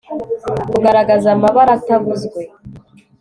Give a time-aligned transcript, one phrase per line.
[0.71, 2.41] kugaragaza amabara atavuzwe